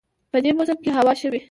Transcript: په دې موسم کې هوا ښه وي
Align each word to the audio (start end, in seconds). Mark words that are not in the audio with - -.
په 0.31 0.37
دې 0.43 0.51
موسم 0.57 0.77
کې 0.83 0.89
هوا 0.97 1.13
ښه 1.19 1.27
وي 1.31 1.39